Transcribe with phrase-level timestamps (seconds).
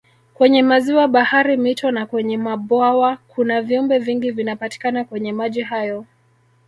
[0.33, 6.05] Kwenye maziwa bahari mito na kwenye mabwawa kuna viumbe vingi vinapatikana kwenye maji hayo